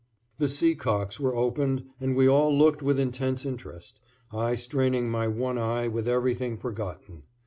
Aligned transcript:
The 0.39 0.49
sea 0.49 0.73
cocks 0.73 1.19
were 1.19 1.35
opened 1.35 1.83
and 1.99 2.15
we 2.15 2.27
all 2.27 2.51
looked 2.51 2.81
with 2.81 2.97
intense 2.99 3.45
interest, 3.45 3.99
I 4.31 4.55
straining 4.55 5.11
my 5.11 5.27
one 5.27 5.59
eye 5.59 5.87
with 5.89 6.07
everything 6.07 6.57
forgotten. 6.57 7.21